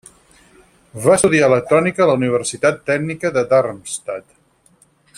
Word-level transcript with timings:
Va 1.03 1.17
estudiar 1.19 1.49
electrònica 1.53 2.03
a 2.05 2.07
la 2.11 2.15
Universitat 2.21 2.81
Tècnica 2.91 3.33
de 3.39 3.47
Darmstadt. 3.55 4.31